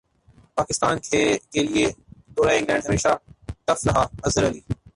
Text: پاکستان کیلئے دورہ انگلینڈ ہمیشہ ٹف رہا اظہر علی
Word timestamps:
پاکستان 0.57 0.99
کیلئے 1.51 1.85
دورہ 2.37 2.53
انگلینڈ 2.57 2.85
ہمیشہ 2.87 3.15
ٹف 3.65 3.87
رہا 3.87 4.05
اظہر 4.23 4.47
علی 4.47 4.59